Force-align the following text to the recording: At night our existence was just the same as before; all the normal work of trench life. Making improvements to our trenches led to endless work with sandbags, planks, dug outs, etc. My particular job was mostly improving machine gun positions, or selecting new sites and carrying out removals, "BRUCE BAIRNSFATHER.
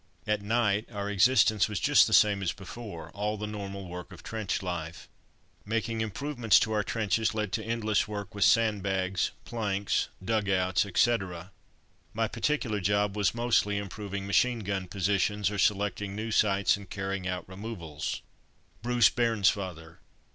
At 0.25 0.41
night 0.41 0.89
our 0.91 1.11
existence 1.11 1.69
was 1.69 1.79
just 1.79 2.07
the 2.07 2.11
same 2.11 2.41
as 2.41 2.51
before; 2.53 3.11
all 3.11 3.37
the 3.37 3.45
normal 3.45 3.87
work 3.87 4.11
of 4.11 4.23
trench 4.23 4.63
life. 4.63 5.07
Making 5.63 6.01
improvements 6.01 6.59
to 6.61 6.71
our 6.71 6.81
trenches 6.81 7.35
led 7.35 7.51
to 7.51 7.63
endless 7.63 8.07
work 8.07 8.33
with 8.33 8.43
sandbags, 8.43 9.29
planks, 9.45 10.09
dug 10.25 10.49
outs, 10.49 10.87
etc. 10.87 11.51
My 12.15 12.27
particular 12.27 12.79
job 12.81 13.15
was 13.15 13.35
mostly 13.35 13.77
improving 13.77 14.25
machine 14.25 14.61
gun 14.61 14.87
positions, 14.87 15.51
or 15.51 15.59
selecting 15.59 16.15
new 16.15 16.31
sites 16.31 16.75
and 16.77 16.89
carrying 16.89 17.27
out 17.27 17.47
removals, 17.47 18.23
"BRUCE 18.81 19.09
BAIRNSFATHER. 19.11 19.99